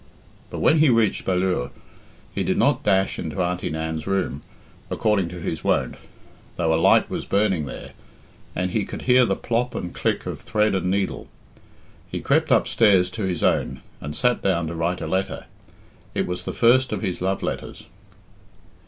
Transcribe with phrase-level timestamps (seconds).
[0.49, 1.69] But when he reached Ballure
[2.33, 4.41] he did not dash into Auntie Nan's room,
[4.89, 5.93] according to his wont,
[6.55, 7.91] though a light was burning there,
[8.55, 11.27] and he could hear the plop and click of thread and needle;
[12.09, 15.45] he crept upstairs to his own, and sat down to write a letter.
[16.15, 17.83] It was the first of his love letters.